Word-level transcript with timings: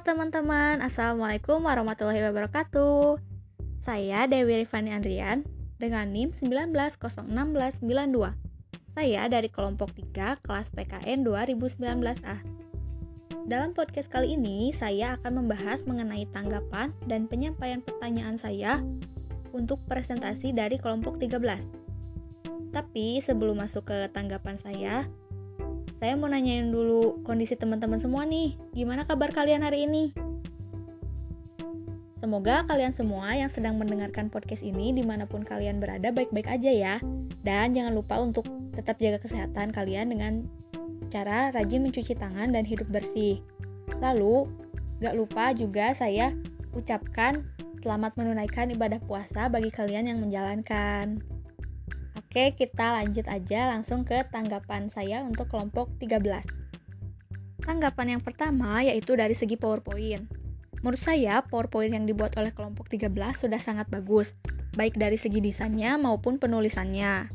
Teman-teman, 0.00 0.80
Assalamualaikum 0.80 1.60
warahmatullahi 1.60 2.24
wabarakatuh. 2.24 3.20
Saya 3.84 4.24
Dewi 4.24 4.64
Rifani 4.64 4.96
Andrian 4.96 5.44
dengan 5.76 6.08
NIM 6.08 6.32
191692 6.40 7.28
Saya 8.96 9.28
dari 9.28 9.52
kelompok 9.52 9.92
3 9.92 10.40
kelas 10.40 10.72
PKN 10.72 11.20
2019A 11.28 12.36
Dalam 13.44 13.76
podcast 13.76 14.08
kali 14.08 14.40
ini, 14.40 14.72
saya 14.72 15.20
akan 15.20 15.44
membahas 15.44 15.84
mengenai 15.84 16.24
tanggapan 16.32 16.96
dan 17.04 17.28
penyampaian 17.28 17.84
pertanyaan 17.84 18.40
saya 18.40 18.80
untuk 19.52 19.84
presentasi 19.84 20.56
dari 20.56 20.80
kelompok 20.80 21.20
13 21.20 22.72
Tapi 22.72 23.20
sebelum 23.20 23.60
masuk 23.60 23.84
ke 23.92 24.08
tanggapan 24.16 24.56
saya, 24.64 25.04
saya 26.00 26.16
mau 26.16 26.32
nanyain 26.32 26.72
dulu 26.72 27.20
kondisi 27.28 27.52
teman-teman 27.60 28.00
semua 28.00 28.24
nih. 28.24 28.56
Gimana 28.72 29.04
kabar 29.04 29.36
kalian 29.36 29.60
hari 29.60 29.84
ini? 29.84 30.16
Semoga 32.24 32.64
kalian 32.64 32.96
semua 32.96 33.36
yang 33.36 33.52
sedang 33.52 33.76
mendengarkan 33.76 34.32
podcast 34.32 34.64
ini 34.64 34.96
di 34.96 35.04
mana 35.04 35.28
pun 35.28 35.44
kalian 35.44 35.76
berada 35.76 36.08
baik-baik 36.08 36.48
aja 36.48 36.72
ya. 36.72 36.96
Dan 37.44 37.76
jangan 37.76 37.92
lupa 37.92 38.16
untuk 38.16 38.48
tetap 38.72 38.96
jaga 38.96 39.20
kesehatan 39.20 39.76
kalian 39.76 40.08
dengan 40.08 40.32
cara 41.12 41.52
rajin 41.52 41.84
mencuci 41.84 42.16
tangan 42.16 42.48
dan 42.48 42.64
hidup 42.64 42.88
bersih. 42.88 43.44
Lalu, 44.00 44.48
gak 45.04 45.16
lupa 45.20 45.52
juga 45.52 45.92
saya 45.92 46.32
ucapkan 46.72 47.44
selamat 47.84 48.16
menunaikan 48.16 48.72
ibadah 48.72 49.04
puasa 49.04 49.52
bagi 49.52 49.68
kalian 49.68 50.08
yang 50.08 50.24
menjalankan. 50.24 51.20
Oke, 52.30 52.54
kita 52.54 52.94
lanjut 52.94 53.26
aja 53.26 53.74
langsung 53.74 54.06
ke 54.06 54.22
tanggapan 54.30 54.86
saya 54.86 55.26
untuk 55.26 55.50
kelompok 55.50 55.90
13. 55.98 56.46
Tanggapan 57.58 58.14
yang 58.14 58.22
pertama 58.22 58.86
yaitu 58.86 59.18
dari 59.18 59.34
segi 59.34 59.58
PowerPoint. 59.58 60.30
Menurut 60.78 61.02
saya, 61.02 61.42
PowerPoint 61.42 61.90
yang 61.90 62.06
dibuat 62.06 62.38
oleh 62.38 62.54
kelompok 62.54 62.86
13 62.86 63.10
sudah 63.34 63.58
sangat 63.58 63.90
bagus, 63.90 64.30
baik 64.78 64.94
dari 64.94 65.18
segi 65.18 65.42
desainnya 65.42 65.98
maupun 65.98 66.38
penulisannya. 66.38 67.26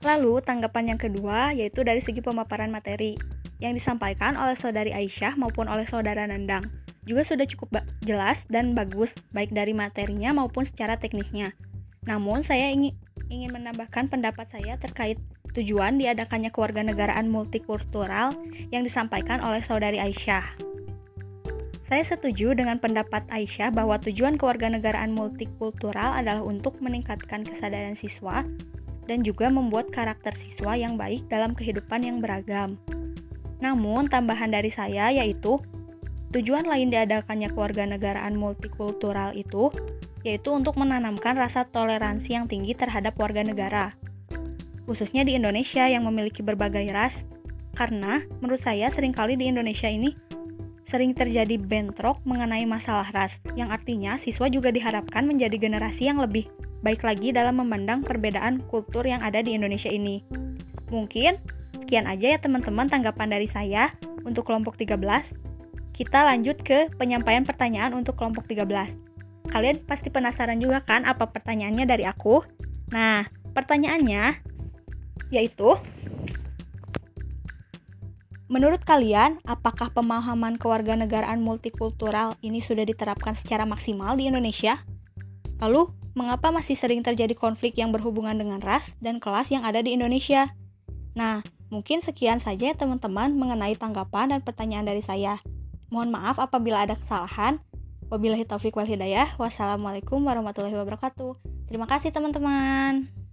Lalu, 0.00 0.40
tanggapan 0.40 0.96
yang 0.96 1.00
kedua 1.04 1.52
yaitu 1.52 1.84
dari 1.84 2.00
segi 2.00 2.24
pemaparan 2.24 2.72
materi 2.72 3.20
yang 3.60 3.76
disampaikan 3.76 4.32
oleh 4.40 4.56
saudari 4.56 4.96
Aisyah 4.96 5.36
maupun 5.36 5.68
oleh 5.68 5.84
saudara 5.92 6.24
Nandang. 6.24 6.64
Juga 7.04 7.20
sudah 7.20 7.44
cukup 7.44 7.84
jelas 8.00 8.40
dan 8.48 8.72
bagus, 8.72 9.12
baik 9.36 9.52
dari 9.52 9.76
materinya 9.76 10.32
maupun 10.32 10.64
secara 10.64 10.96
teknisnya. 10.96 11.52
Namun, 12.08 12.48
saya 12.48 12.72
ingin 12.72 12.96
ingin 13.30 13.50
menambahkan 13.54 14.06
pendapat 14.10 14.46
saya 14.50 14.78
terkait 14.78 15.18
tujuan 15.56 15.96
diadakannya 15.96 16.52
kewarganegaraan 16.52 17.26
multikultural 17.32 18.36
yang 18.70 18.84
disampaikan 18.84 19.40
oleh 19.40 19.64
saudari 19.64 19.96
Aisyah. 19.96 20.44
Saya 21.86 22.02
setuju 22.02 22.50
dengan 22.58 22.82
pendapat 22.82 23.22
Aisyah 23.30 23.70
bahwa 23.70 23.94
tujuan 24.02 24.34
kewarganegaraan 24.34 25.14
multikultural 25.14 26.18
adalah 26.18 26.42
untuk 26.42 26.76
meningkatkan 26.82 27.46
kesadaran 27.46 27.94
siswa 27.94 28.42
dan 29.06 29.22
juga 29.22 29.46
membuat 29.46 29.94
karakter 29.94 30.34
siswa 30.34 30.74
yang 30.74 30.98
baik 30.98 31.22
dalam 31.30 31.54
kehidupan 31.54 32.02
yang 32.02 32.18
beragam. 32.18 32.74
Namun, 33.62 34.10
tambahan 34.10 34.50
dari 34.50 34.68
saya 34.74 35.14
yaitu 35.14 35.62
tujuan 36.34 36.66
lain 36.66 36.90
diadakannya 36.90 37.54
kewarganegaraan 37.54 38.34
multikultural 38.34 39.30
itu 39.32 39.70
yaitu 40.26 40.50
untuk 40.50 40.74
menanamkan 40.74 41.38
rasa 41.38 41.70
toleransi 41.70 42.34
yang 42.34 42.50
tinggi 42.50 42.74
terhadap 42.74 43.14
warga 43.14 43.46
negara, 43.46 43.94
khususnya 44.90 45.22
di 45.22 45.38
Indonesia 45.38 45.86
yang 45.86 46.02
memiliki 46.02 46.42
berbagai 46.42 46.90
ras, 46.90 47.14
karena 47.78 48.26
menurut 48.42 48.58
saya 48.66 48.90
sering 48.90 49.14
kali 49.14 49.38
di 49.38 49.46
Indonesia 49.46 49.86
ini 49.86 50.18
sering 50.90 51.14
terjadi 51.14 51.54
bentrok 51.58 52.18
mengenai 52.26 52.66
masalah 52.66 53.06
ras, 53.14 53.30
yang 53.54 53.70
artinya 53.70 54.18
siswa 54.18 54.50
juga 54.50 54.74
diharapkan 54.74 55.22
menjadi 55.26 55.54
generasi 55.58 56.10
yang 56.10 56.18
lebih 56.18 56.50
baik 56.82 57.06
lagi 57.06 57.30
dalam 57.30 57.62
memandang 57.62 58.02
perbedaan 58.02 58.62
kultur 58.66 59.06
yang 59.06 59.22
ada 59.22 59.42
di 59.42 59.54
Indonesia 59.54 59.90
ini. 59.90 60.22
Mungkin 60.90 61.38
sekian 61.86 62.06
aja 62.06 62.34
ya 62.34 62.38
teman-teman 62.38 62.86
tanggapan 62.86 63.30
dari 63.30 63.50
saya 63.50 63.90
untuk 64.22 64.46
kelompok 64.46 64.78
13. 64.78 64.98
Kita 65.94 66.26
lanjut 66.26 66.62
ke 66.62 66.90
penyampaian 66.94 67.42
pertanyaan 67.42 67.94
untuk 67.94 68.14
kelompok 68.14 68.46
13. 68.46 69.06
Kalian 69.50 69.82
pasti 69.86 70.10
penasaran 70.10 70.58
juga 70.58 70.82
kan 70.82 71.06
apa 71.06 71.30
pertanyaannya 71.30 71.84
dari 71.86 72.04
aku? 72.04 72.42
Nah, 72.92 73.26
pertanyaannya 73.54 74.42
yaitu 75.34 75.74
Menurut 78.46 78.86
kalian, 78.86 79.42
apakah 79.42 79.90
pemahaman 79.90 80.54
kewarganegaraan 80.54 81.42
multikultural 81.42 82.38
ini 82.46 82.62
sudah 82.62 82.86
diterapkan 82.86 83.34
secara 83.34 83.66
maksimal 83.66 84.14
di 84.14 84.30
Indonesia? 84.30 84.86
Lalu, 85.58 85.90
mengapa 86.14 86.54
masih 86.54 86.78
sering 86.78 87.02
terjadi 87.02 87.34
konflik 87.34 87.74
yang 87.74 87.90
berhubungan 87.90 88.38
dengan 88.38 88.62
ras 88.62 88.94
dan 89.02 89.18
kelas 89.18 89.50
yang 89.50 89.66
ada 89.66 89.82
di 89.82 89.98
Indonesia? 89.98 90.54
Nah, 91.18 91.42
mungkin 91.74 91.98
sekian 91.98 92.38
saja 92.38 92.70
ya 92.70 92.74
teman-teman 92.78 93.34
mengenai 93.34 93.74
tanggapan 93.74 94.30
dan 94.30 94.40
pertanyaan 94.46 94.86
dari 94.94 95.02
saya. 95.02 95.42
Mohon 95.90 96.14
maaf 96.14 96.38
apabila 96.38 96.86
ada 96.86 96.94
kesalahan. 96.94 97.58
Wabillahi 98.06 98.46
taufik 98.46 98.78
wal 98.78 98.86
hidayah. 98.86 99.34
Wassalamualaikum 99.34 100.22
warahmatullahi 100.22 100.78
wabarakatuh. 100.78 101.34
Terima 101.66 101.90
kasih 101.90 102.14
teman-teman. 102.14 103.25